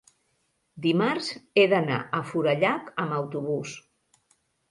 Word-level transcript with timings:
dimarts 0.85 1.27
he 1.59 1.65
d'anar 1.73 1.99
a 2.19 2.23
Forallac 2.31 2.89
amb 3.05 3.15
autobús. 3.21 3.77